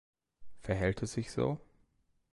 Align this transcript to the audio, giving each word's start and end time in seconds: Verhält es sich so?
Verhält 0.61 1.03
es 1.03 1.13
sich 1.13 1.29
so? 1.31 1.59